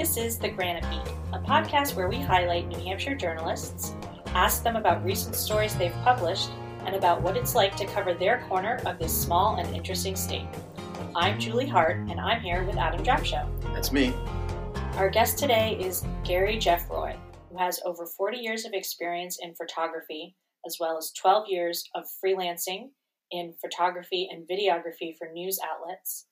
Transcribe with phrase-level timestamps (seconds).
[0.00, 3.94] This is The Granite Beat, a podcast where we highlight New Hampshire journalists,
[4.28, 6.48] ask them about recent stories they've published,
[6.86, 10.46] and about what it's like to cover their corner of this small and interesting state.
[11.14, 13.46] I'm Julie Hart, and I'm here with Adam Drapcho.
[13.74, 14.14] That's me.
[14.94, 17.16] Our guest today is Gary Geoffroy,
[17.50, 22.04] who has over 40 years of experience in photography, as well as 12 years of
[22.24, 22.88] freelancing
[23.30, 26.24] in photography and videography for news outlets.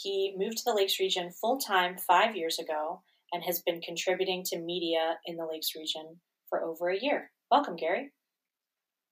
[0.00, 4.42] He moved to the Lakes region full time five years ago and has been contributing
[4.46, 7.30] to media in the Lakes region for over a year.
[7.50, 8.12] Welcome, Gary.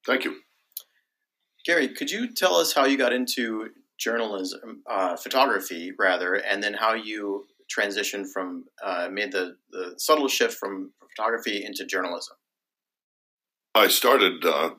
[0.06, 0.36] Thank you.
[1.64, 6.74] Gary, could you tell us how you got into journalism, uh, photography rather, and then
[6.74, 7.44] how you
[7.76, 12.36] transitioned from, uh, made the, the subtle shift from photography into journalism?
[13.74, 14.70] I started uh,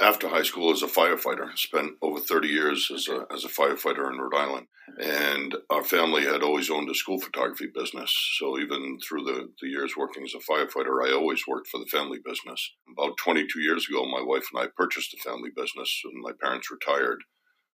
[0.00, 1.56] after high school as a firefighter.
[1.56, 4.66] Spent over 30 years as a, as a firefighter in Rhode Island.
[4.98, 8.14] And our family had always owned a school photography business.
[8.38, 11.90] So even through the, the years working as a firefighter, I always worked for the
[11.90, 12.72] family business.
[12.98, 16.70] About 22 years ago, my wife and I purchased the family business, and my parents
[16.70, 17.22] retired.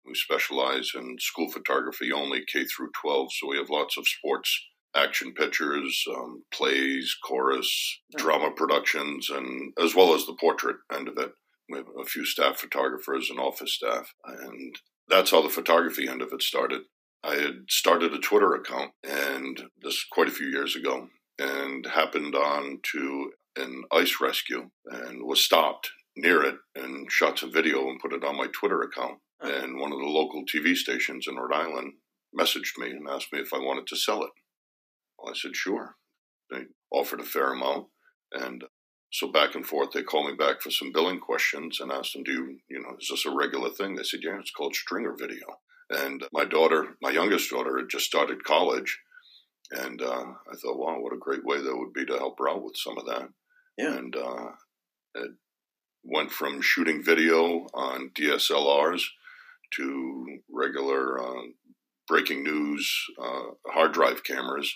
[0.05, 3.29] We specialize in school photography only, K through 12.
[3.33, 9.93] So we have lots of sports action pictures, um, plays, chorus, drama productions, and as
[9.93, 11.31] well as the portrait end of it.
[11.69, 14.75] We have a few staff photographers and office staff, and
[15.07, 16.81] that's how the photography end of it started.
[17.23, 22.35] I had started a Twitter account, and this quite a few years ago, and happened
[22.35, 27.99] on to an ice rescue and was stopped near it and shot some video and
[27.99, 29.19] put it on my Twitter account.
[29.41, 31.93] And one of the local TV stations in Rhode Island
[32.37, 34.31] messaged me and asked me if I wanted to sell it.
[35.17, 35.95] Well, I said, sure.
[36.49, 37.87] They offered a fair amount.
[38.31, 38.65] And
[39.15, 42.23] so back and forth, they called me back for some billing questions and asked them,
[42.23, 43.95] do you, you know, is this a regular thing?
[43.95, 45.45] They said, yeah, it's called stringer video.
[45.89, 48.99] And my daughter, my youngest daughter, had just started college.
[49.71, 52.49] And uh, I thought, wow, what a great way that would be to help her
[52.49, 53.29] out with some of that.
[53.77, 53.95] Yeah.
[53.95, 54.47] And uh,
[55.15, 55.31] it
[56.03, 59.01] went from shooting video on DSLRs
[59.75, 61.43] to regular uh,
[62.05, 64.75] breaking news uh, hard drive cameras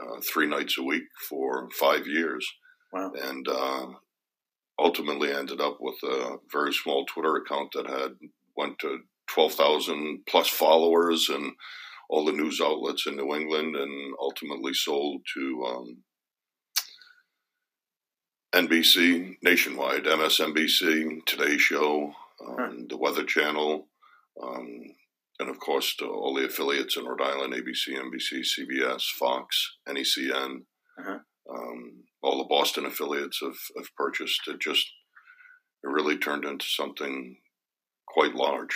[0.00, 2.48] uh, three nights a week for five years.
[2.96, 3.12] Wow.
[3.14, 3.86] And uh,
[4.78, 8.12] ultimately ended up with a very small Twitter account that had
[8.56, 11.52] went to 12,000 plus followers and
[12.08, 15.96] all the news outlets in New England and ultimately sold to um,
[18.54, 22.14] NBC nationwide, MSNBC, Today Show,
[22.46, 23.88] um, the Weather Channel,
[24.42, 24.82] um,
[25.38, 30.62] and of course to all the affiliates in Rhode Island: ABC, NBC, CBS, Fox, NECN.
[32.48, 34.40] Boston affiliates have, have purchased.
[34.48, 34.86] It just
[35.84, 37.36] it really turned into something
[38.08, 38.74] quite large.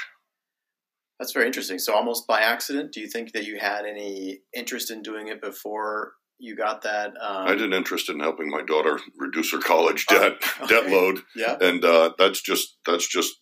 [1.18, 1.78] That's very interesting.
[1.78, 5.42] So, almost by accident, do you think that you had any interest in doing it
[5.42, 7.08] before you got that?
[7.20, 10.86] Um, I had an interest in helping my daughter reduce her college debt Oh, debt
[10.90, 11.56] load, Yeah.
[11.60, 13.34] and uh, that's just that's just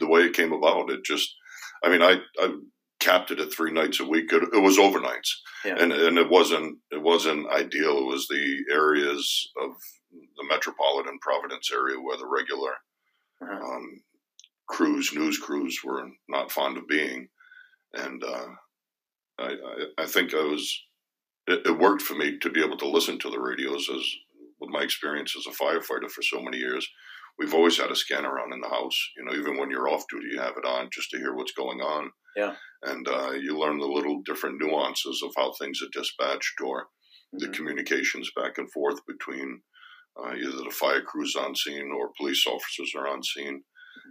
[0.00, 0.90] the way it came about.
[0.90, 1.34] It just,
[1.82, 2.54] I mean, I I
[3.04, 4.32] capped it at three nights a week.
[4.32, 5.30] It, it was overnights,
[5.64, 5.76] Yeah.
[5.80, 7.98] and and it wasn't it wasn't ideal.
[7.98, 9.24] It was the areas
[9.62, 9.70] of
[10.36, 12.74] the metropolitan Providence area where the regular
[13.42, 13.62] Uh-huh.
[13.70, 13.86] um,
[14.74, 17.28] crews, news crews, were not fond of being,
[18.04, 18.48] and uh,
[19.38, 20.64] I, I I think I was
[21.52, 24.04] it, it worked for me to be able to listen to the radios as
[24.60, 26.84] with my experience as a firefighter for so many years.
[27.38, 28.98] We've always had a scanner on in the house.
[29.16, 31.52] You know, even when you're off duty, you have it on just to hear what's
[31.52, 32.10] going on.
[32.36, 32.56] Yeah.
[32.82, 36.88] And uh, you learn the little different nuances of how things are dispatched or
[37.32, 37.54] the Mhm.
[37.54, 39.62] communications back and forth between
[40.16, 43.64] uh, either the fire crews on scene or police officers are on scene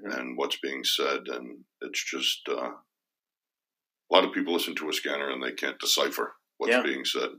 [0.03, 0.17] Mhm.
[0.19, 1.28] and what's being said.
[1.29, 5.79] And it's just uh, a lot of people listen to a scanner and they can't
[5.79, 6.81] decipher what's Yeah.
[6.83, 7.29] being said.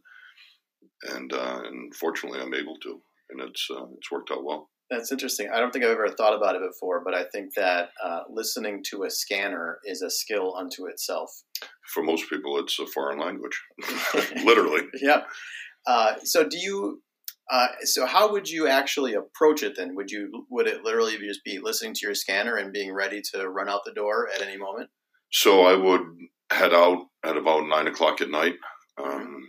[1.03, 4.71] And uh, and fortunately, I'm able to, and it's uh, it's worked out well.
[4.91, 5.49] That's interesting.
[5.53, 8.83] I don't think I've ever thought about it before, but I think that uh, listening
[8.91, 11.31] to a scanner is a skill unto itself.
[11.93, 13.59] For most people, it's a foreign language,
[14.45, 14.83] literally.
[15.01, 15.23] yeah.
[15.87, 17.03] Uh, so, do you?
[17.51, 19.95] Uh, so, how would you actually approach it then?
[19.97, 20.47] Would you?
[20.51, 23.83] Would it literally just be listening to your scanner and being ready to run out
[23.85, 24.91] the door at any moment?
[25.35, 26.03] So I would
[26.53, 28.55] head out at about nine o'clock at night.
[29.03, 29.49] Um,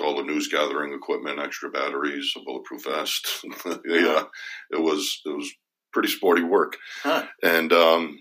[0.00, 3.44] all the news gathering equipment, extra batteries, a bulletproof vest.
[3.86, 4.24] yeah,
[4.70, 5.50] it was it was
[5.92, 6.76] pretty sporty work.
[7.02, 7.26] Huh.
[7.42, 8.18] And um,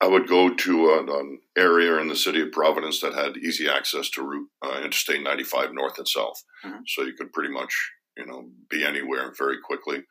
[0.00, 3.68] I would go to an, an area in the city of Providence that had easy
[3.68, 6.80] access to route uh, Interstate 95 north and south, Mhm.
[6.86, 7.74] so you could pretty much
[8.16, 10.02] you know be anywhere very quickly.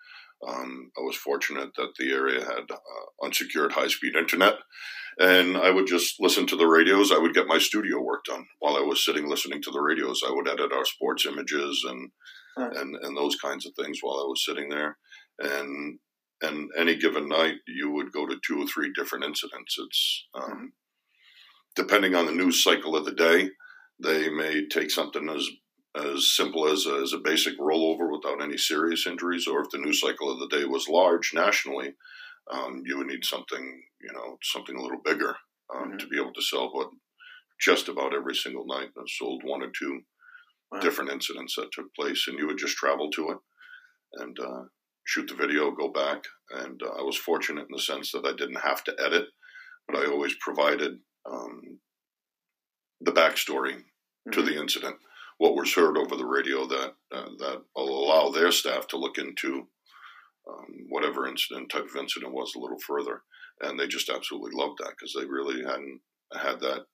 [0.45, 2.77] Um, I was fortunate that the area had uh,
[3.25, 4.55] unsecured high speed internet,
[5.19, 7.11] and I would just listen to the radios.
[7.11, 10.21] I would get my studio work done while I was sitting listening to the radios.
[10.27, 12.11] I would edit our sports images and
[12.57, 12.69] Huh.
[12.75, 14.97] and and those kinds of things while I was sitting there.
[15.39, 15.99] And
[16.41, 19.75] and any given night, you would go to two or three different incidents.
[19.77, 20.73] It's um,
[21.75, 23.49] depending on the news cycle of the day.
[24.01, 25.49] They may take something as
[25.95, 29.77] as simple as a, as a basic rollover without any serious injuries, or if the
[29.77, 31.93] news cycle of the day was large nationally,
[32.51, 35.35] um, you would need something, you know, something a little bigger
[35.73, 35.99] um, Mhm.
[35.99, 36.71] to be able to sell.
[36.73, 36.89] But
[37.59, 40.01] just about every single night, I sold one or two
[40.71, 40.79] Wow.
[40.79, 43.37] different incidents that took place, and you would just travel to it
[44.13, 44.63] and uh,
[45.05, 46.23] shoot the video, go back.
[46.49, 49.27] And uh, I was fortunate in the sense that I didn't have to edit,
[49.87, 51.79] but I always provided um,
[53.01, 53.83] the backstory
[54.31, 54.45] to Mhm.
[54.45, 54.97] the incident,
[55.37, 59.17] what was heard over the radio that uh, that will allow their staff to look
[59.17, 59.69] into
[60.49, 63.21] um, whatever incident type of incident was a little further,
[63.61, 66.01] and they just absolutely loved that because they really hadn't
[66.33, 66.85] had that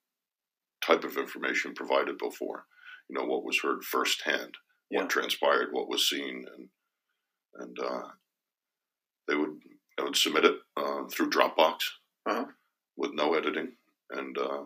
[0.84, 2.64] type of information provided before.
[3.08, 4.54] You know what was heard firsthand,
[4.90, 5.00] Yeah.
[5.02, 6.68] what transpired, what was seen, and
[7.54, 8.08] and uh,
[9.28, 9.58] they would
[9.98, 11.78] I would submit it uh, through Dropbox
[12.26, 12.46] Uh-huh.
[12.96, 13.72] with no editing,
[14.10, 14.64] and uh,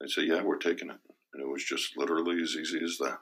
[0.00, 0.98] they'd say, "Yeah, we're taking it."
[1.32, 3.18] and it was just literally as easy as that.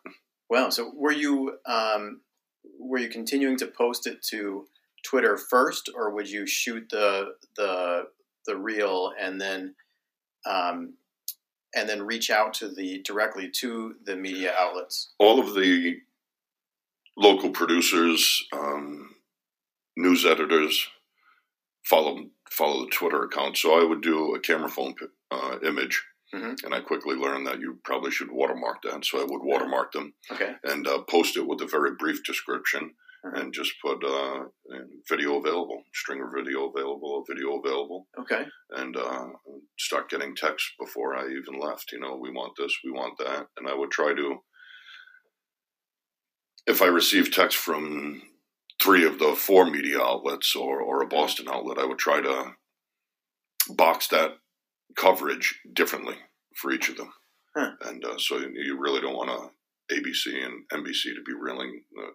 [0.50, 0.69] Wow.
[0.69, 2.20] So were you um,
[2.78, 4.66] were you continuing to post it to
[5.04, 8.04] Twitter first, or would you shoot the the
[8.46, 9.74] the reel and then
[10.46, 10.94] um,
[11.74, 15.12] and then reach out to the directly to the media outlets?
[15.18, 15.96] All of the
[17.16, 19.14] local producers, um,
[19.96, 20.88] news editors
[21.84, 23.56] follow follow the Twitter account.
[23.56, 24.94] So I would do a camera phone
[25.30, 26.02] uh, image.
[26.34, 26.64] Mhm.
[26.64, 29.05] And I quickly learned that you probably should watermark that.
[29.05, 30.55] So I would watermark them Okay.
[30.64, 32.94] and uh, post it with a very brief description
[33.25, 33.38] Mhm.
[33.38, 34.46] and just put uh,
[35.08, 38.08] video available, stringer video available, video available.
[38.19, 38.46] Okay.
[38.70, 39.29] and uh,
[39.79, 41.93] start getting texts before I even left.
[41.93, 44.43] You know, we want this, we want that, and I would try to.
[46.67, 48.23] If I received text from
[48.81, 52.56] three of the four media outlets or, or a Boston outlet, I would try to
[53.69, 54.38] box that
[54.96, 56.16] coverage differently
[56.56, 57.12] for each of them.
[57.56, 57.72] Huh.
[57.82, 62.10] And uh, so you really don't want to ABC and NBC to be reeling, uh,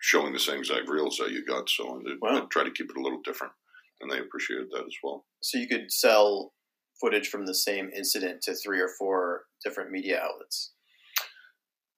[0.00, 1.68] showing the same exact reels that you got.
[1.68, 2.46] So I Wow.
[2.50, 3.52] try to keep it a little different,
[4.00, 5.26] and they appreciated that as well.
[5.40, 6.52] So you could sell
[7.00, 10.72] footage from the same incident to three or four different media outlets.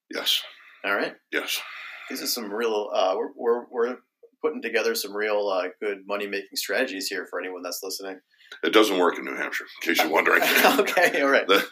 [0.09, 0.41] Yes,
[0.85, 1.15] All right.
[1.31, 1.61] yes.
[2.09, 2.89] These are some real.
[2.93, 3.97] Uh, we're, we're we're
[4.41, 8.19] putting together some real uh, good money making strategies here for anyone that's listening.
[8.63, 10.41] It doesn't work in New Hampshire, in case you're wondering.
[10.79, 11.21] okay.
[11.21, 11.47] All right.
[11.47, 11.65] the,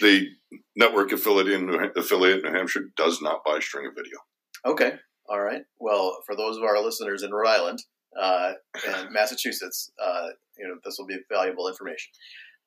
[0.00, 0.28] the
[0.76, 4.18] network affiliate in New, affiliate New Hampshire does not buy stringer video.
[4.64, 4.92] Okay.
[5.28, 5.62] All right.
[5.78, 7.82] Well, for those of our listeners in Rhode Island
[8.18, 8.52] uh,
[8.86, 12.10] and Massachusetts, uh, you know, this will be valuable information.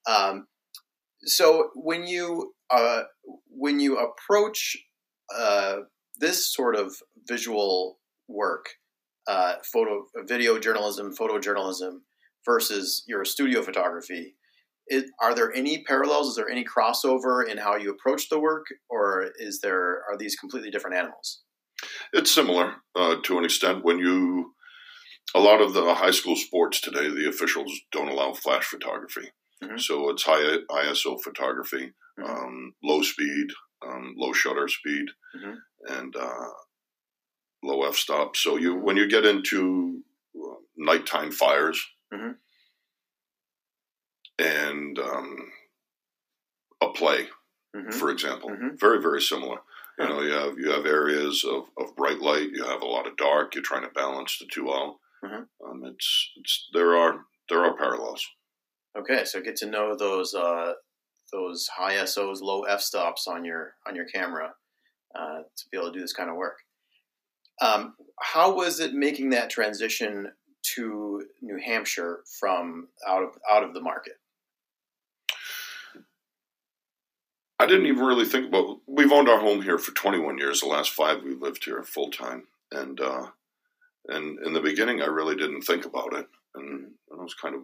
[0.08, 0.48] Um,
[1.24, 3.04] so when you uh,
[3.50, 4.78] when you approach
[5.36, 5.78] uh,
[6.18, 6.96] this sort of
[7.28, 8.70] visual work,
[9.28, 12.00] uh, photo, video journalism, photojournalism
[12.46, 14.36] versus your studio photography,
[14.88, 16.30] it, are there any parallels?
[16.30, 20.36] Is there any crossover in how you approach the work, or is there are these
[20.36, 21.42] completely different animals?
[22.14, 23.84] It's similar uh, to an extent.
[23.84, 24.54] When you,
[25.34, 29.32] a lot of the high school sports today, the officials don't allow flash photography.
[29.64, 29.80] Mhm.
[29.80, 32.30] So it's high ISO photography, Mhm.
[32.30, 33.48] um, low speed,
[33.86, 35.58] um, low shutter speed, Mhm.
[35.88, 36.50] and uh,
[37.64, 38.36] low f stop.
[38.36, 40.04] So you when you get into
[40.36, 41.80] uh, nighttime fires
[42.14, 42.38] Mhm.
[44.40, 45.52] and um,
[46.82, 47.28] a play,
[47.76, 47.94] Mhm.
[47.94, 48.80] for example, Mhm.
[48.80, 49.62] very very similar.
[50.00, 53.06] You know, you have you have areas of, of bright light, you have a lot
[53.08, 53.54] of dark.
[53.54, 55.00] You're trying to balance the two out.
[55.24, 55.48] Mhm.
[55.64, 58.26] Um, it's it's there are there are parallels.
[58.98, 60.74] Okay, so get to know those uh,
[61.32, 64.56] those high ISOs, low f stops on your on your camera
[65.16, 66.58] uh, to be able to do this kind of work.
[67.62, 70.32] Um, how was it making that transition
[70.76, 74.20] to New Hampshire from out of out of the market?
[77.60, 78.80] I didn't even really think about.
[78.88, 80.62] We've owned our home here for 21 years.
[80.62, 83.28] The last five we lived here full time, and uh,
[84.08, 87.62] and in the beginning, I really didn't think about it, and I was kind of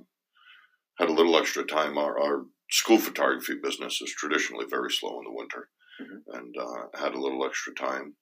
[1.00, 1.98] had a little extra time.
[1.98, 6.22] Our, our school photography business is traditionally very slow in the winter, Mhm.
[6.28, 8.16] and uh, had a little extra time,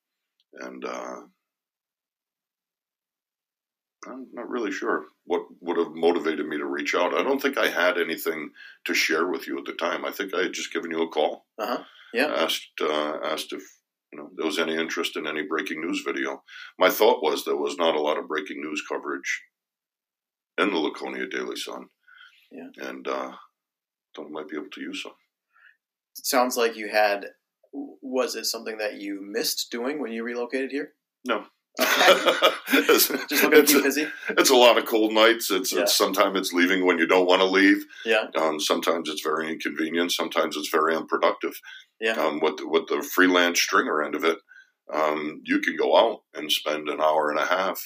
[0.53, 1.21] and uh,
[4.07, 7.13] I'm not really sure what would have motivated me to reach out.
[7.13, 8.51] I don't think I had anything
[8.85, 10.05] to share with you at the time.
[10.05, 11.83] I think I had just given you a call Uh huh.
[12.13, 12.27] Yeah.
[12.27, 13.63] asked uh, asked if
[14.13, 16.43] you know, there was any interest in any breaking news video.
[16.79, 19.41] My thought was there was not a lot of breaking news coverage
[20.57, 21.87] in the Laconia Daily Sun.
[22.51, 22.87] Yeah.
[22.89, 23.31] And uh,
[24.15, 25.11] thought I might be able to use some.
[26.17, 27.27] It sounds like you had.
[27.73, 30.93] Was it something that you missed doing when you relocated here?
[31.27, 31.45] No.
[31.79, 34.07] it's, Just looking to keep busy.
[34.29, 35.51] It's a lot of cold nights.
[35.51, 35.81] It's, Yeah.
[35.81, 37.83] it's sometimes it's leaving when you don't want to leave.
[38.05, 38.27] Yeah.
[38.37, 40.11] Um, sometimes it's very inconvenient.
[40.11, 41.59] Sometimes it's very unproductive.
[41.99, 42.13] Yeah.
[42.13, 44.37] Um, with with the freelance stringer end of it,
[44.93, 47.81] um, you can go out and spend an hour and a half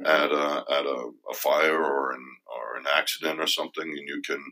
[0.00, 0.06] Mhm.
[0.08, 4.22] at a at a, a fire or an or an accident or something, and you
[4.26, 4.42] can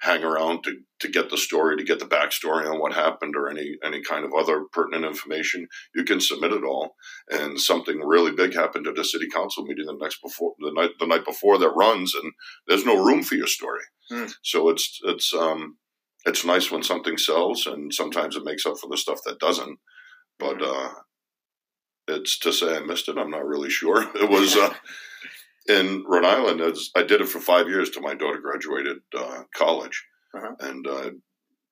[0.00, 3.48] hang around to, to get the story, to get the backstory on what happened, or
[3.48, 5.66] any any kind of other pertinent information.
[5.94, 6.94] You can submit it all,
[7.30, 10.90] and something really big happened at a city council meeting the next before the night
[10.98, 12.32] the night before that runs, and
[12.66, 13.82] there's no room for your story.
[14.10, 14.26] Hmm.
[14.42, 15.78] So it's it's um
[16.26, 19.78] it's nice when something sells, and sometimes it makes up for the stuff that doesn't.
[20.38, 20.90] But uh,
[22.08, 23.18] it's to say I missed it.
[23.18, 24.02] I'm not really sure.
[24.14, 24.72] It was uh,
[25.68, 26.60] in Rhode Island.
[26.60, 30.04] As I did it for five years till my daughter graduated uh, college,
[30.34, 30.54] Uh-huh.
[30.60, 31.10] and uh,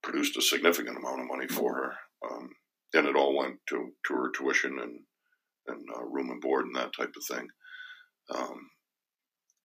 [0.03, 1.93] produced a significant amount of money for her.
[2.29, 2.51] Um,
[2.95, 5.01] and it all went to, to her tuition and
[5.69, 7.47] and uh, room and board and that type of thing.
[8.35, 8.69] Um,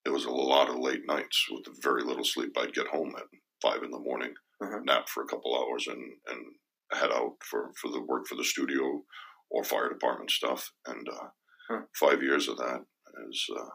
[0.04, 2.56] it was a lot of late nights with very little sleep.
[2.56, 3.24] I'd get home at
[3.60, 4.32] five in the morning,
[4.62, 4.78] Uh-huh.
[4.84, 6.40] nap for a couple hours, and and
[6.92, 9.02] head out for, for the work for the studio
[9.50, 10.70] or fire department stuff.
[10.86, 11.28] And uh,
[11.70, 11.82] Huh.
[11.98, 12.80] five years of that
[13.30, 13.68] is uh,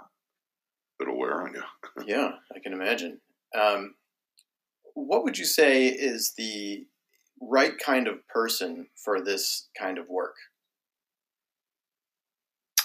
[1.14, 1.64] it'll wear on you.
[2.06, 3.20] yeah, I can imagine.
[3.58, 3.96] Um,
[4.96, 6.86] what would you say is the
[7.42, 10.36] right kind of person for this kind of work?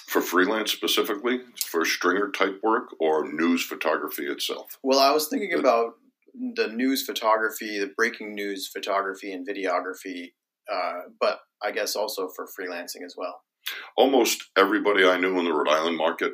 [0.06, 4.78] For freelance specifically, for stringer type work or news photography itself.
[4.82, 5.94] Well, I was thinking about
[6.34, 10.32] the news photography, the breaking news photography, and videography,
[10.72, 13.42] uh, but I guess also for freelancing as well.
[13.98, 16.32] Almost everybody I knew in the Rhode Island market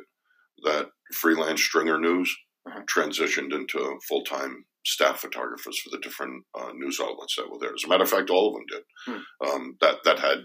[0.63, 2.35] that freelance stringer news
[2.67, 2.81] Uh-huh.
[2.93, 7.73] transitioned into full time staff photographers for the different uh, news outlets that were there.
[7.73, 8.83] As a matter of fact, all of them did.
[9.05, 9.47] Hmm.
[9.47, 10.39] Um, that that had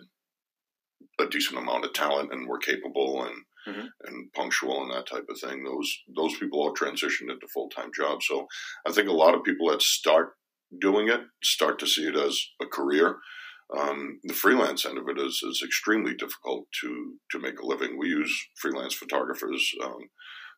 [1.18, 3.88] a decent amount of talent and were capable and Mhm.
[4.04, 5.64] and punctual and that type of thing.
[5.64, 8.26] Those those people all transitioned into full time jobs.
[8.26, 8.46] So
[8.86, 10.34] I think a lot of people that start
[10.78, 13.18] doing it start to see it as a career.
[13.76, 17.98] Um, the freelance end of it is, is extremely difficult to to make a living.
[17.98, 20.02] We use freelance photographers um,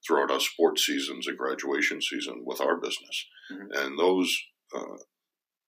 [0.07, 3.69] throughout our sports seasons and graduation season with our business, Mhm.
[3.79, 4.37] and those
[4.75, 4.97] uh,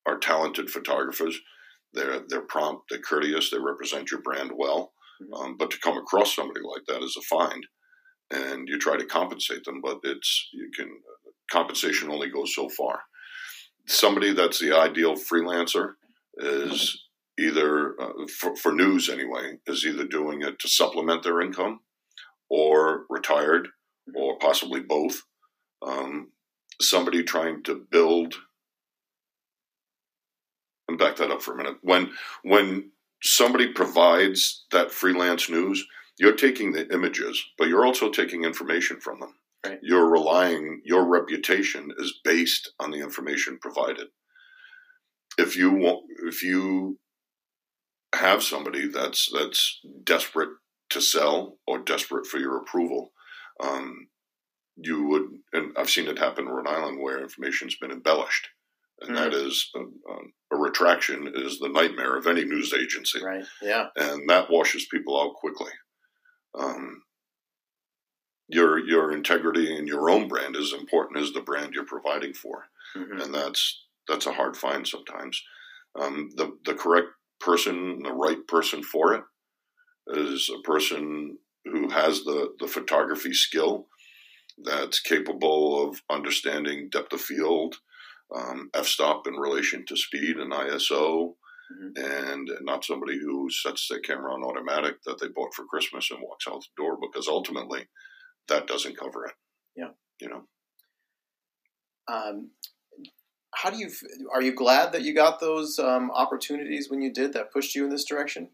[0.06, 1.38] are talented photographers.
[1.92, 4.94] They're they're prompt, they're courteous, they represent your brand well.
[5.22, 5.38] Mhm.
[5.40, 7.66] Um, but to come across somebody like that is a find,
[8.30, 11.02] and you try to compensate them, but it's you can
[11.50, 13.04] compensation only goes so far.
[13.86, 15.94] Somebody that's the ideal freelancer
[16.38, 17.04] is
[17.38, 21.80] either uh, for, for news anyway is either doing it to supplement their income
[22.48, 23.68] or retired
[24.14, 25.22] or possibly both.
[25.82, 26.32] Um,
[26.80, 28.34] somebody trying to build
[30.88, 31.76] and back that up for a minute.
[31.82, 32.10] When
[32.42, 32.90] when
[33.22, 35.86] somebody provides that freelance news
[36.18, 39.34] you're taking the images but you're also taking information from them.
[39.64, 39.78] Right.
[39.82, 44.08] you're relying your reputation is based on the information provided.
[45.38, 46.98] If you want if you
[48.14, 50.50] have somebody that's that's desperate
[50.90, 53.13] to sell or desperate for your approval
[53.62, 54.08] um,
[54.76, 58.48] you would and i've seen it happen in rhode island where information's been embellished
[59.00, 60.16] and that is a, a,
[60.52, 63.44] a retraction is the nightmare of any news agency Right?
[63.62, 63.88] Yeah.
[63.96, 65.72] and that washes people out quickly.
[66.58, 67.02] Um,
[68.48, 72.64] your your integrity and your own brand is important as the brand you're providing for,
[72.94, 75.42] hmm and that's that's a hard find sometimes.
[76.00, 77.08] Um, the the correct
[77.40, 79.22] person, the right person for it,
[80.08, 83.88] is a person who has the the photography skill,
[84.64, 87.76] that's capable of understanding depth of field,
[88.34, 91.36] um, f-stop in relation to speed and ISO,
[91.72, 91.96] Mhm.
[91.96, 96.20] and not somebody who sets their camera on automatic that they bought for Christmas and
[96.22, 97.88] walks out the door because ultimately
[98.48, 99.34] that doesn't cover it.
[99.76, 99.90] Yeah.
[100.20, 100.48] You know,
[102.06, 102.50] Um,
[103.54, 103.90] how do you?
[104.32, 107.84] Are you glad that you got those um, opportunities when you did that pushed you
[107.84, 108.50] in this direction?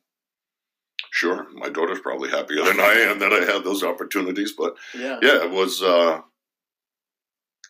[1.21, 5.19] Sure, my daughter's probably happier than I am that I had those opportunities, but Yeah.
[5.21, 6.23] yeah, it was, uh,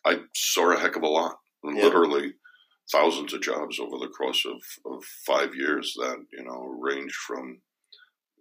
[0.05, 1.83] I saw a heck of a lot, Yeah.
[1.83, 2.35] literally
[2.91, 7.61] thousands of jobs over the course of, of five years that, you know, ranged from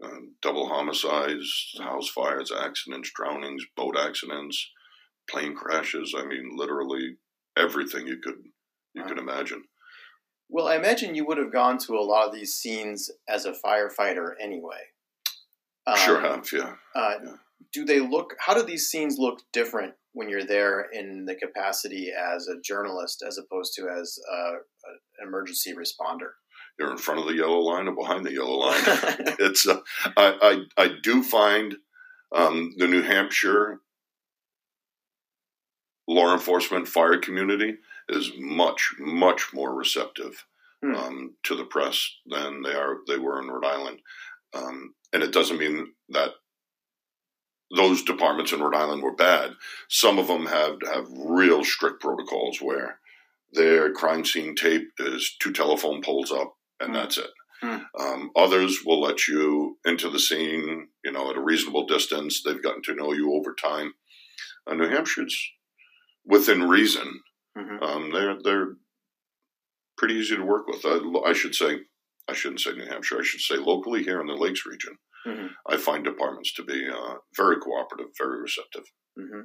[0.02, 4.56] uh, double homicides, house fires, accidents, drownings, boat accidents,
[5.28, 6.14] plane crashes.
[6.16, 7.16] I mean, literally
[7.56, 8.42] everything you could,
[8.94, 9.08] you Wow.
[9.08, 9.64] could imagine.
[10.48, 13.52] Well, I imagine you would have gone to a lot of these scenes as a
[13.52, 14.80] firefighter anyway.
[15.86, 16.74] Um, sure have, yeah.
[16.94, 17.32] Uh, Yeah.
[17.72, 18.34] Do they look?
[18.40, 23.22] How do these scenes look different when you're there in the capacity as a journalist
[23.26, 26.30] as opposed to as uh, an emergency responder?
[26.78, 28.80] You're in front of the yellow line or behind the yellow line.
[29.38, 29.80] it's uh,
[30.16, 31.76] I, I I do find
[32.34, 33.80] um, the New Hampshire
[36.08, 37.76] law enforcement fire community
[38.08, 40.44] is much much more receptive
[40.82, 40.94] Hmm.
[40.94, 43.98] um, to the press than they are they were in Rhode Island,
[44.54, 46.30] um, and it doesn't mean that
[47.74, 49.52] those departments in Rhode Island were bad.
[49.88, 52.98] Some of them have have real strict protocols where
[53.52, 56.94] their crime scene tape is two telephone poles up and Hmm.
[56.94, 57.30] that's it.
[57.60, 57.78] Hmm.
[57.98, 62.42] Um, others will let you into the scene, you know, at a reasonable distance.
[62.42, 63.92] They've gotten to know you over time.
[64.66, 65.38] Uh, New Hampshire's
[66.24, 67.22] within reason.
[67.56, 67.82] Mhm.
[67.82, 68.76] Um, they're they're
[69.96, 70.84] pretty easy to work with.
[70.84, 71.80] I, I should say,
[72.30, 73.18] I shouldn't say New Hampshire.
[73.20, 74.96] I should say locally here in the Lakes region.
[75.26, 75.50] Mhm.
[75.68, 78.84] I find departments to be uh, very cooperative, very receptive.
[79.18, 79.42] hmm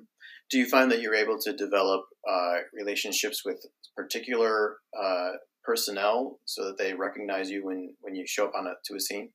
[0.51, 3.59] Do you find that you're able to develop uh, relationships with
[3.97, 5.31] particular uh,
[5.63, 8.99] personnel so that they recognize you when, when you show up on a, to a
[8.99, 9.31] scene?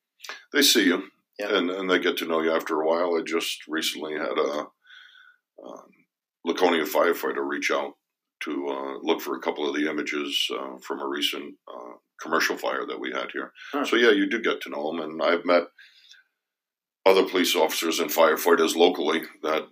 [0.53, 0.99] They see you,
[1.39, 1.57] Yeah.
[1.57, 3.17] and and they get to know you after a while.
[3.19, 4.67] I just recently had a
[5.67, 5.89] um,
[6.45, 7.93] Laconia firefighter reach out
[8.41, 12.57] to uh, look for a couple of the images uh, from a recent uh, commercial
[12.57, 13.53] fire that we had here.
[13.73, 13.85] Huh.
[13.85, 15.65] So yeah, you do get to know them, and I've met
[17.07, 19.65] other police officers and firefighters locally that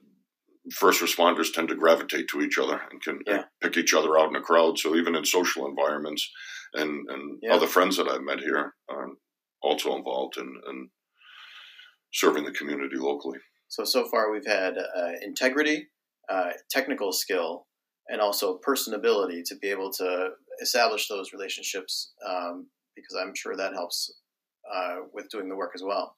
[0.74, 3.44] first responders tend to gravitate to each other and can Yeah.
[3.62, 4.78] pick each other out in a crowd.
[4.78, 6.30] So even in social environments,
[6.74, 7.54] and and Yeah.
[7.54, 9.08] other friends that I've met here are
[9.62, 10.90] also involved in, in
[12.12, 13.38] serving the community locally.
[13.68, 15.88] So, so far we've had uh, integrity,
[16.28, 17.67] uh, technical skill,
[18.08, 20.30] and also personability to be able to
[20.62, 24.12] establish those relationships um, because I'm sure that helps
[24.72, 26.16] uh, with doing the work as well.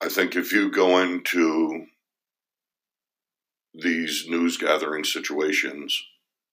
[0.00, 1.86] I think if you go into
[3.74, 6.02] these news gathering situations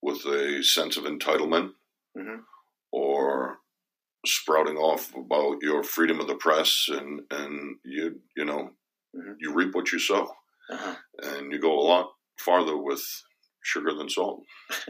[0.01, 1.74] with a sense of entitlement
[2.18, 2.44] Mhm.
[2.92, 3.59] or
[4.25, 8.75] sprouting off about your freedom of the press and, and you you know
[9.16, 9.35] Mhm.
[9.39, 10.35] you reap what you sow
[10.70, 10.96] Uh-huh.
[11.20, 13.03] and you go a lot farther with
[13.63, 14.43] sugar than salt.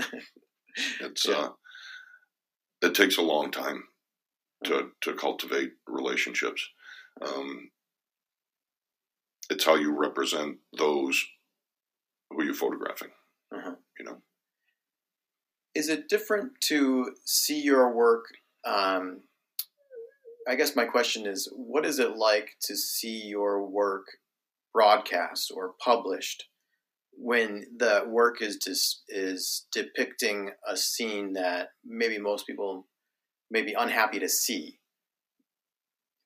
[1.02, 1.36] It's Yeah.
[1.36, 1.50] uh,
[2.82, 3.84] it takes a long time
[4.66, 6.68] to to cultivate relationships.
[7.22, 7.70] Um,
[9.52, 11.24] it's how you represent those
[12.32, 13.12] who you're photographing.
[13.56, 13.76] Uh-huh.
[14.00, 14.22] You know,
[15.76, 18.26] Is it different to see your work?
[18.66, 19.22] Um,
[20.48, 24.06] I guess my question is, what is it like to see your work
[24.74, 26.46] broadcast or published
[27.18, 32.88] when the work is dis- is depicting a scene that maybe most people
[33.52, 34.80] may be unhappy to see?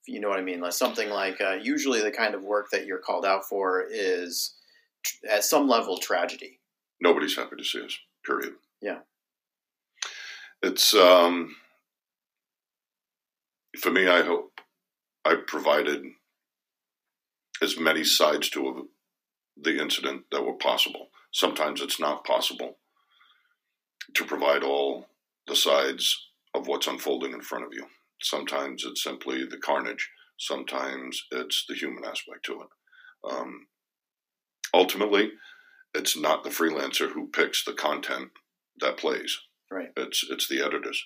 [0.05, 2.67] If you know what I mean, like something like uh, usually the kind of work
[2.71, 4.55] that you're called out for is
[5.03, 6.59] tr- at some level tragedy.
[7.01, 7.97] nobody's happy to see us.
[8.25, 8.53] Period.
[8.81, 8.99] Yeah.
[10.61, 11.55] It's um,
[13.79, 14.07] for me.
[14.07, 14.59] I hope
[15.23, 16.03] I provided
[17.61, 18.89] as many sides to
[19.61, 21.07] the incident that were possible.
[21.31, 22.77] Sometimes it's not possible
[24.13, 25.07] to provide all
[25.47, 27.85] the sides of what's unfolding in front of you.
[28.21, 30.09] Sometimes it's simply the carnage.
[30.37, 33.31] Sometimes it's the human aspect to it.
[33.31, 33.67] Um,
[34.73, 35.31] ultimately,
[35.93, 38.29] it's not the freelancer who picks the content
[38.79, 39.39] that plays.
[39.71, 39.89] Right.
[39.97, 41.03] It's it's the editors,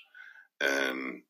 [0.59, 1.23] and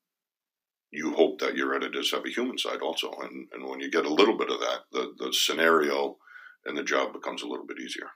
[0.92, 3.12] you hope that your editors have a human side also.
[3.22, 6.18] And and when you get a little bit of that, the the scenario
[6.66, 8.08] and the job becomes a little bit easier.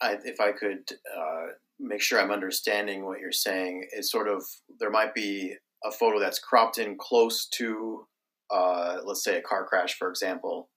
[0.00, 4.42] I, if I could uh, make sure I'm understanding what you're saying, is sort of
[4.78, 8.06] there might be a photo that's cropped in close to,
[8.50, 10.70] uh, let's say, a car crash, for example,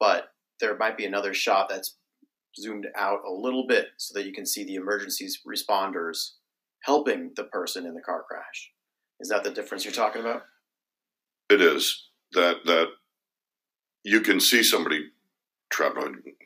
[0.00, 0.28] but
[0.60, 1.96] there might be another shot that's
[2.58, 6.32] zoomed out a little bit so that you can see the emergency responders
[6.84, 8.70] helping the person in the car crash.
[9.20, 10.42] Is that the difference you're talking about?
[11.48, 12.88] It is that that
[14.04, 15.11] you can see somebody
[15.72, 15.98] trapped.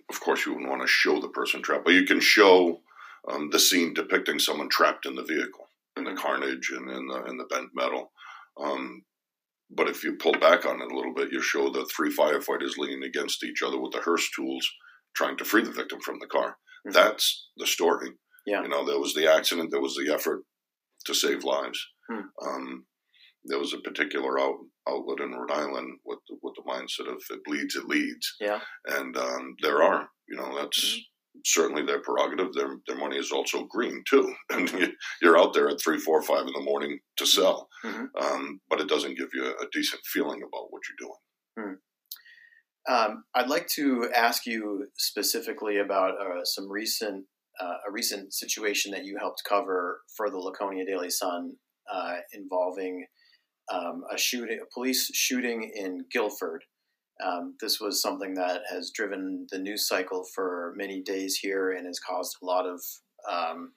[0.08, 2.80] Of course, you wouldn't want to show the person trapped, but you can show
[3.28, 7.24] um, the scene depicting someone trapped in the vehicle, in the carnage and in the
[7.24, 8.12] in the bent metal.
[8.58, 9.02] Um,
[9.70, 12.78] but if you pull back on it a little bit, you show the three firefighters
[12.78, 14.66] leaning against each other with the Hurst tools,
[15.14, 16.56] trying to free the victim from the car.
[16.86, 16.92] Mhm.
[16.92, 18.12] That's the story.
[18.46, 18.62] Yeah.
[18.62, 20.44] You know, there was the accident, there was the effort
[21.06, 21.84] to save lives.
[22.08, 22.28] Hmm.
[22.46, 22.86] Um,
[23.48, 27.22] there was a particular out, outlet in Rhode Island with the, with the mindset of
[27.30, 28.60] it bleeds, it leads, Yeah.
[28.86, 31.00] and um, there are, you know, that's
[31.44, 32.52] certainly their prerogative.
[32.52, 36.46] Their their money is also green too, and you're out there at three, four, five
[36.46, 37.68] in the morning to sell.
[37.84, 38.04] Mm-hmm.
[38.18, 41.18] Um, but it doesn't give you a decent feeling about what you're doing.
[41.58, 41.76] Mm.
[42.88, 47.24] Um, I'd like to ask you specifically about uh, some recent
[47.60, 51.54] uh, a recent situation that you helped cover for the Laconia Daily Sun
[51.92, 53.06] uh, involving
[53.72, 56.64] um, a shooting, a police shooting in Guilford.
[57.24, 61.86] Um, this was something that has driven the news cycle for many days here and
[61.86, 62.82] has caused a lot of
[63.30, 63.72] um,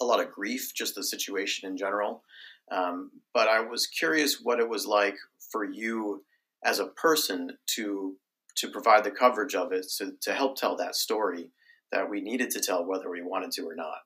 [0.00, 2.22] a lot of grief, just the situation in general.
[2.70, 5.16] Um, but I was curious what it was like
[5.50, 6.24] for you
[6.64, 8.16] as a person to
[8.56, 11.50] to provide the coverage of it to, to help tell that story
[11.90, 13.98] that we needed to tell whether we wanted to or not.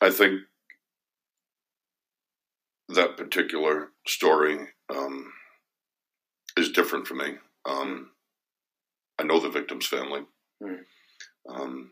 [0.00, 0.42] I think
[2.88, 5.32] that particular story um,
[6.56, 7.34] is different for me.
[7.68, 8.10] Um,
[9.18, 10.22] I know the victim's family.
[10.62, 10.78] Mm.
[11.48, 11.90] Um,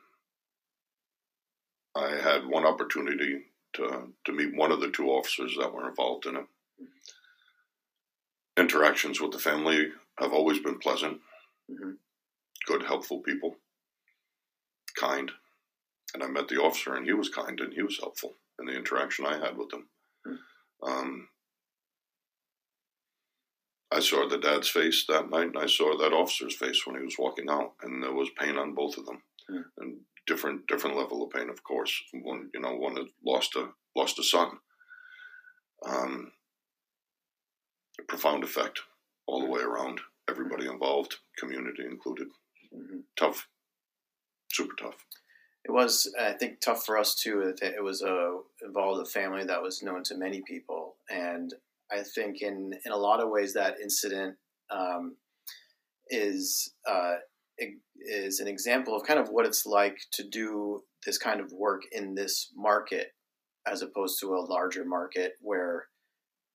[1.94, 3.42] I had one opportunity
[3.74, 6.46] to to meet one of the two officers that were involved in it.
[8.58, 11.20] Interactions with the family have always been pleasant,
[11.70, 11.92] mm-hmm.
[12.66, 13.56] good, helpful people,
[14.98, 15.30] kind.
[16.14, 18.76] And I met the officer, and he was kind and he was helpful in the
[18.76, 19.88] interaction I had with him.
[20.86, 21.28] Um,
[23.90, 27.02] I saw the dad's face that night, and I saw that officer's face when he
[27.02, 29.64] was walking out, and there was pain on both of them, mm.
[29.78, 32.02] and different different level of pain, of course.
[32.12, 34.58] One, you know, one had lost a lost a son.
[35.84, 36.32] Um,
[38.00, 38.80] a profound effect
[39.26, 42.28] all the way around, everybody involved, community included.
[42.74, 43.00] Mm-hmm.
[43.16, 43.48] Tough,
[44.52, 45.04] super tough.
[45.66, 47.52] It was, I think, tough for us too.
[47.60, 51.52] It was a involved a family that was known to many people, and
[51.90, 54.36] I think in in a lot of ways that incident
[54.70, 55.16] um,
[56.08, 57.14] is uh,
[57.98, 61.82] is an example of kind of what it's like to do this kind of work
[61.90, 63.08] in this market
[63.66, 65.86] as opposed to a larger market where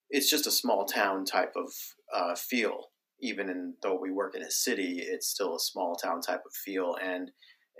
[0.09, 1.73] it's just a small town type of
[2.15, 2.91] uh, feel.
[3.19, 6.53] Even in, though we work in a city, it's still a small town type of
[6.53, 6.95] feel.
[7.03, 7.29] And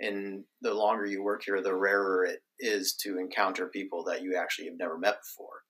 [0.02, 4.36] and the longer you work here, the rarer it is to encounter people that you
[4.36, 5.62] actually have never met before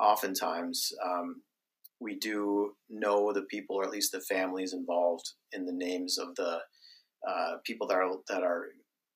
[0.00, 1.42] oftentimes um,
[2.00, 6.34] we do know the people, or at least the families involved in the names of
[6.34, 6.58] the
[7.28, 8.66] uh, people that are that are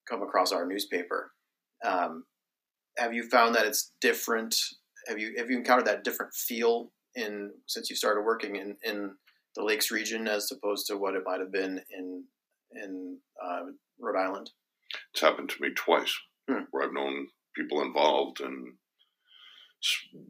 [0.09, 1.33] come across our newspaper.
[1.85, 2.24] Um,
[2.96, 4.57] have you found that it's different?
[5.09, 9.12] Have you have you encountered that different feel in since you started working in, in
[9.57, 12.24] the Lakes region as opposed to what it might have been in
[12.72, 13.64] in uh,
[14.00, 14.50] Rhode Island?
[15.12, 16.14] It's happened to me twice,
[16.48, 16.62] hmm.
[16.70, 18.74] where I've known people involved in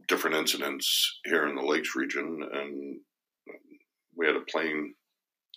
[0.09, 3.00] different incidents here in the Lakes region, and
[4.16, 4.94] we had a plane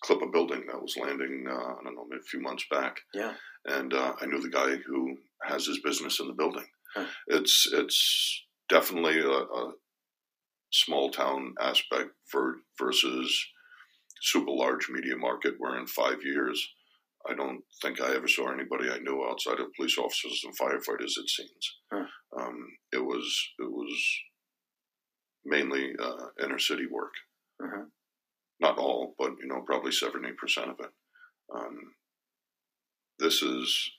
[0.02, 1.46] clip a building that was landing.
[1.48, 2.98] Uh, I don't know, maybe a few months back.
[3.14, 3.34] Yeah,
[3.66, 6.66] and uh, I knew the guy who has his business in the building.
[6.96, 7.06] Huh.
[7.28, 9.74] It's it's definitely a, a,
[10.74, 13.46] small town aspect for versus
[14.22, 15.56] super large media market.
[15.58, 16.68] Where in five years
[17.30, 21.18] I don't think I ever saw anybody I knew outside of police officers and firefighters.
[21.18, 22.06] It seems huh.
[22.38, 24.18] um, it was it was
[25.46, 27.14] mainly uh, inner city work.
[27.64, 27.86] Uh-huh.
[28.60, 30.92] Not all, but you know, probably seventy percent of it.
[31.56, 31.94] Um,
[33.20, 33.92] this is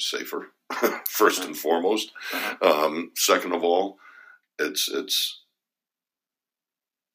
[0.00, 0.48] safer,
[1.08, 2.12] first and foremost.
[2.32, 2.86] Uh-huh.
[2.86, 3.98] Um, second of all,
[4.58, 5.42] it's it's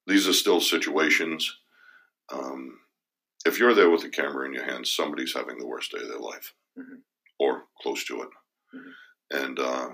[0.07, 1.57] these are still situations.
[2.31, 2.79] Um,
[3.47, 6.09] if you're there with a camera in your hands, somebody's having the worst day of
[6.09, 6.99] their life, mm-hmm.
[7.39, 8.29] or close to it.
[8.75, 9.43] Mm-hmm.
[9.43, 9.89] And uh,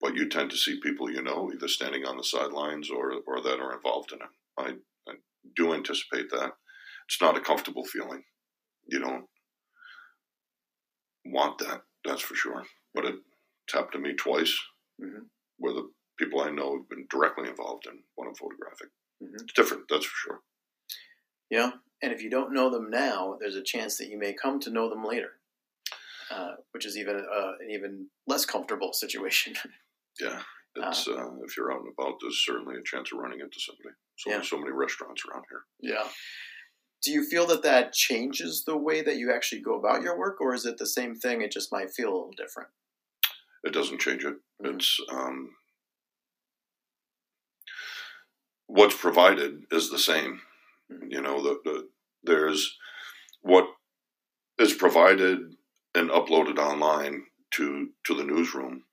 [0.00, 3.42] but you tend to see people you know either standing on the sidelines or or
[3.42, 4.28] that are involved in it.
[4.58, 5.14] I, I
[5.56, 6.52] do anticipate that.
[7.08, 8.22] It's not a comfortable feeling.
[8.86, 9.26] You don't
[11.24, 12.64] want that, that's for sure.
[12.94, 13.18] But it's
[13.72, 14.56] happened to me twice,
[15.02, 15.24] mm-hmm.
[15.58, 18.88] where the people I know have been directly involved in what I'm photographing.
[19.22, 19.42] Mm-hmm.
[19.42, 20.40] It's different, that's for sure.
[21.50, 24.60] Yeah, and if you don't know them now, there's a chance that you may come
[24.60, 25.32] to know them later,
[26.30, 29.54] uh, which is even uh, an even less comfortable situation.
[30.20, 30.40] yeah,
[30.76, 33.60] it's uh, uh, if you're out and about, there's certainly a chance of running into
[33.60, 33.94] somebody.
[34.16, 34.42] So yeah.
[34.42, 35.62] so many restaurants around here.
[35.80, 36.08] Yeah.
[37.02, 40.40] Do you feel that that changes the way that you actually go about your work,
[40.40, 41.42] or is it the same thing?
[41.42, 42.70] It just might feel a little different.
[43.62, 44.36] It doesn't change it.
[44.62, 44.76] Mm-hmm.
[44.76, 45.50] It's um,
[48.66, 50.40] what's provided is the same.
[50.88, 51.88] You know, the, the,
[52.22, 52.76] there's
[53.42, 53.66] what
[54.58, 55.38] is provided
[55.94, 58.84] and uploaded online to to the newsroom.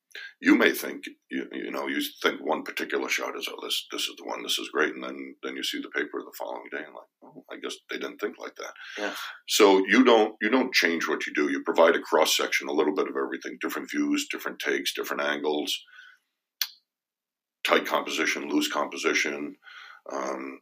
[0.41, 4.01] You may think you, you know you think one particular shot is oh this this
[4.03, 6.67] is the one this is great and then then you see the paper the following
[6.69, 8.73] day and like oh I guess they didn't think like that.
[8.97, 9.13] Yeah.
[9.47, 11.49] so you don't you don't change what you do.
[11.49, 15.21] You provide a cross section a little bit of everything different views different takes different
[15.21, 15.79] angles
[17.63, 19.55] tight composition loose composition
[20.11, 20.59] um,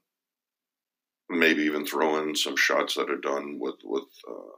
[1.30, 4.56] maybe even throw in some shots that are done with with uh,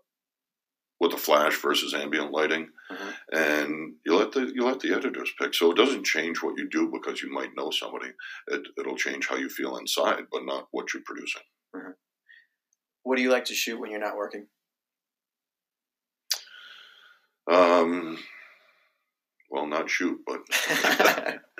[0.99, 3.15] with a flash versus ambient lighting, Mhm.
[3.33, 5.53] and you let the you let the editors pick.
[5.53, 8.11] So it doesn't change what you do because you might know somebody.
[8.47, 11.43] It it'll change how you feel inside, but not what you're producing.
[13.03, 14.47] What do you like to shoot when you're not working?
[17.51, 18.19] Um,
[19.49, 20.41] well, not shoot, but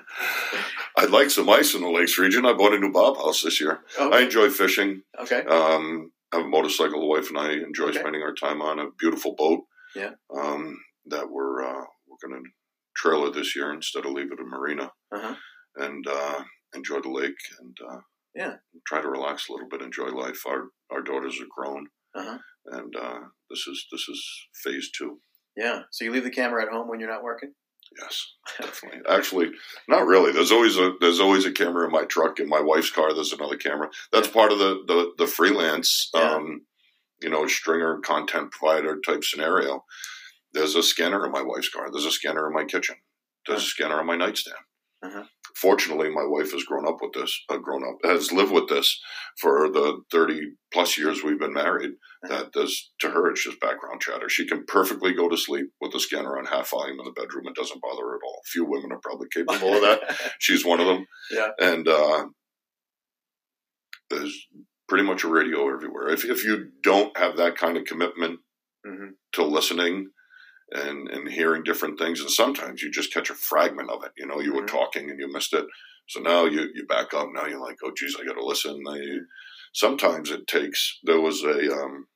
[0.98, 2.46] I'd like some ice in the Lakes region.
[2.46, 3.82] I bought a new bob house this year.
[4.00, 5.04] I enjoy fishing.
[5.20, 5.42] okay.
[5.46, 7.00] Um, I have a motorcycle.
[7.02, 8.00] The wife and I enjoy Okay.
[8.00, 9.62] spending our time on a beautiful boat.
[9.96, 10.12] Yeah.
[10.34, 12.50] Um, that we're uh, we're going to
[12.96, 15.36] trailer this year instead of leave it at a marina Uh-huh.
[15.78, 16.44] and uh,
[16.74, 18.00] enjoy the lake and uh,
[18.36, 18.56] Yeah.
[18.88, 20.46] try to relax a little bit, enjoy life.
[20.46, 22.38] Our our daughters are grown, Uh-huh.
[22.68, 23.20] and uh,
[23.50, 25.20] this is this is phase two.
[25.58, 25.84] Yeah.
[25.92, 27.54] So you leave the camera at home when you're not working?
[28.00, 28.26] Yes,
[28.60, 29.02] definitely.
[29.10, 29.52] Actually,
[29.88, 30.32] not really.
[30.32, 32.40] There's always a there's always a camera in my truck.
[32.40, 33.90] In my wife's car, there's another camera.
[34.12, 36.36] That's part of the the, the freelance, Yeah.
[36.36, 36.62] um,
[37.22, 39.84] you know, stringer content provider type scenario.
[40.54, 41.92] There's a scanner in my wife's car.
[41.92, 42.96] There's a scanner in my kitchen.
[43.48, 44.58] There's a scanner on my nightstand.
[45.04, 45.24] Uh-huh.
[45.56, 47.40] Fortunately, my wife has grown up with this.
[47.50, 49.00] Uh, grown up has lived with this
[49.40, 50.42] for the thirty
[50.74, 51.92] plus years we've been married.
[52.24, 52.36] Uh-huh.
[52.36, 54.30] That does to her, it's just background chatter.
[54.30, 57.48] She can perfectly go to sleep with the scanner on half volume in the bedroom.
[57.48, 58.42] It doesn't bother her at all.
[58.46, 60.20] Few women are probably capable of that.
[60.40, 61.06] She's one of them.
[61.32, 61.50] Yeah.
[61.60, 62.26] And uh,
[64.10, 64.48] there's
[64.88, 66.10] pretty much a radio everywhere.
[66.10, 68.40] If if you don't have that kind of commitment
[68.86, 70.10] hmm to listening
[70.72, 74.12] and and hearing different things, and sometimes you just catch a fragment of it.
[74.18, 74.68] You know, you were Mhm.
[74.68, 75.66] talking and you missed it,
[76.08, 77.28] so now you you back up.
[77.34, 78.84] Now you're like, oh, geez, I got to listen.
[79.74, 81.00] Sometimes it takes.
[81.04, 82.08] There was a um,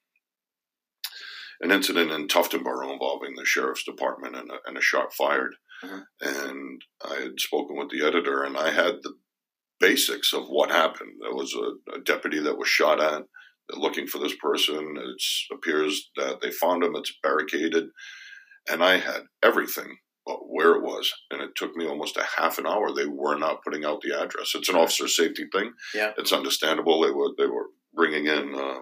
[1.61, 6.05] an incident in Tuftonboro involving the sheriff's department and a, and a shot fired, Mhm.
[6.21, 9.17] and I had spoken with the editor, and I had the
[9.79, 11.13] basics of what happened.
[11.21, 13.23] There was a, a deputy that was shot at.
[13.67, 14.95] They're looking for this person.
[14.97, 15.21] It
[15.53, 16.95] appears that they found him.
[16.95, 17.85] It's barricaded.
[18.69, 21.13] And I had everything but where it was.
[21.29, 22.91] And it took me almost a half an hour.
[22.91, 24.53] They were not putting out the address.
[24.55, 25.73] It's an officer safety thing.
[25.93, 26.13] Yeah.
[26.17, 27.01] It's understandable.
[27.01, 28.79] They were they were bringing in uh,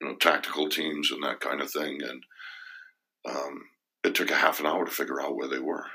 [0.00, 1.98] you know tactical teams and that kind of thing.
[2.02, 2.22] And
[3.28, 3.62] um,
[4.04, 5.86] it took a half an hour to figure out where they were.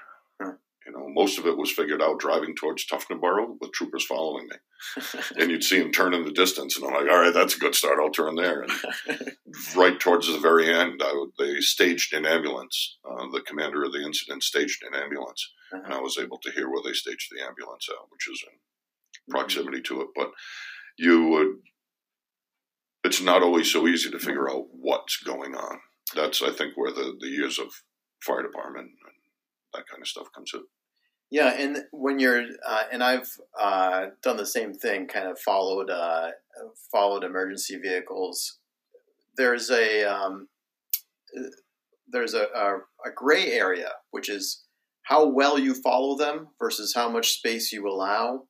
[0.85, 4.55] You know, most of it was figured out driving towards Tuftonboro with troopers following me
[5.37, 7.59] and you'd see them turn in the distance, and I'm like, all right, that's a
[7.59, 7.99] good start.
[8.01, 8.63] I'll turn there.
[8.63, 8.71] And
[9.77, 12.97] right towards the very end, I, they staged an ambulance.
[13.09, 15.97] Uh, the commander of the incident staged an ambulance, and Uh-huh.
[15.97, 19.81] I was able to hear where they staged the ambulance out, which is in proximity
[19.83, 20.07] to it.
[20.15, 20.31] But
[20.97, 21.47] you would,
[23.05, 25.79] it's not always so easy to figure out what's going on.
[26.15, 27.67] That's, I think, where the, the years of
[28.21, 29.02] fire department and
[29.73, 30.61] that kind of stuff comes in.
[31.31, 35.89] Yeah, and when you're, uh, and I've uh, done the same thing, kind of followed
[35.89, 36.29] uh,
[36.91, 38.59] followed emergency vehicles.
[39.35, 40.47] There's a um,
[42.07, 44.63] there's a, a, a gray area, which is
[45.03, 48.43] how well you follow them versus how much space you allow.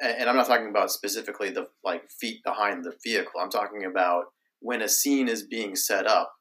[0.00, 3.40] And, and I'm not talking about specifically the like feet behind the vehicle.
[3.40, 4.24] I'm talking about
[4.60, 6.32] when a scene is being set up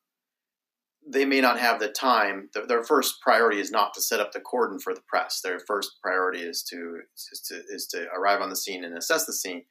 [1.07, 2.49] they may not have the time.
[2.53, 5.41] Their, their first priority is not to set up the cordon for the press.
[5.41, 6.99] Their first priority is to
[7.31, 9.63] is to is to arrive on the scene and assess the scene.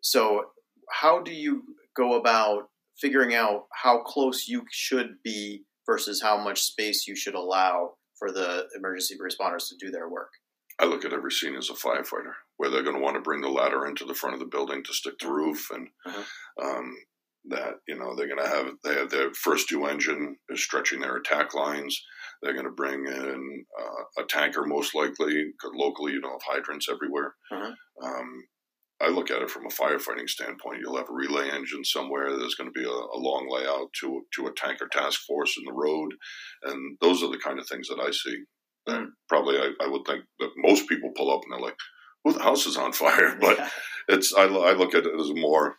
[0.00, 0.46] So,
[0.90, 1.62] how do you
[1.96, 2.68] go about
[3.00, 8.30] figuring out how close you should be versus how much space you should allow for
[8.30, 10.30] the emergency responders to do their work?
[10.78, 13.40] I look at every scene as a firefighter, where they're going to want to bring
[13.40, 16.22] the ladder into the front of the building to stick the roof, and Uh-huh.
[16.64, 16.96] um,
[17.48, 21.00] that you know they're going to have they have their first two engine is stretching
[21.00, 22.00] their attack lines.
[22.42, 25.52] They're going to bring in uh, a tanker, most likely.
[25.74, 27.34] Locally, you don't have hydrants everywhere.
[27.52, 27.72] Uh-huh.
[28.04, 28.44] Um,
[29.00, 30.80] I look at it from a firefighting standpoint.
[30.80, 32.36] You'll have a relay engine somewhere.
[32.36, 35.64] There's going to be a, a long layout to to a tanker task force in
[35.64, 36.14] the road,
[36.64, 38.44] and those are the kind of things that I see.
[38.86, 41.76] That probably I, I would think that most people pull up and they're like,
[42.24, 43.58] "Well, the house is on fire," but
[44.08, 45.76] it's I, I look at it as a more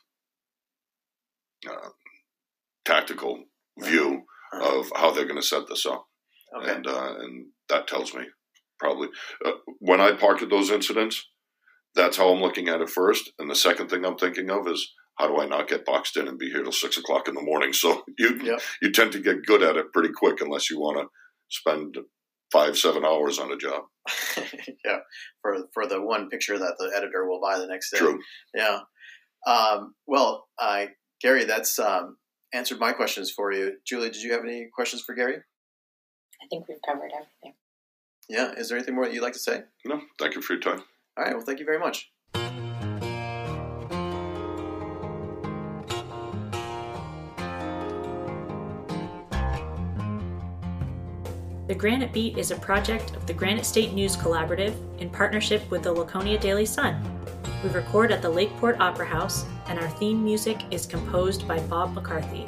[1.69, 1.89] uh,
[2.85, 3.43] tactical
[3.79, 4.23] view
[4.53, 6.05] of how they're going to set this up,
[6.57, 6.71] okay.
[6.71, 8.25] and uh, and that tells me
[8.79, 9.09] probably
[9.45, 11.29] uh, when I parked at those incidents,
[11.95, 14.93] that's how I'm looking at it first, and the second thing I'm thinking of is
[15.15, 17.41] how do I not get boxed in and be here till six o'clock in the
[17.41, 17.71] morning?
[17.83, 21.07] So you you tend to get good at it pretty quick unless you want to
[21.49, 21.97] spend
[22.51, 23.83] five, seven hours on a job.
[24.85, 24.99] yeah,
[25.41, 27.97] for for the one picture that the editor will buy the next day.
[27.97, 28.19] True.
[28.55, 28.79] Yeah.
[29.45, 30.85] Um, well, uh,
[31.23, 32.17] Gary, that's um,
[32.53, 33.77] answered my questions for you.
[33.85, 35.37] Julie, did you have any questions for Gary?
[35.37, 37.53] I think we've covered everything.
[38.27, 38.51] Yeah.
[38.57, 39.63] Is there anything more that you'd like to say?
[39.85, 40.83] No, thank you for your time.
[41.17, 41.33] All right.
[41.33, 42.11] Well, thank you very much.
[51.65, 55.83] The Granite Beat is a project of the Granite State News Collaborative in partnership with
[55.83, 57.01] the Laconia Daily Sun.
[57.63, 61.93] We record at the Lakeport Opera House, and our theme music is composed by Bob
[61.93, 62.45] McCarthy.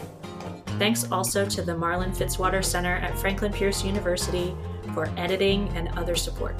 [0.78, 4.56] Thanks also to the Marlin Fitzwater Center at Franklin Pierce University
[4.94, 6.56] for editing and other support.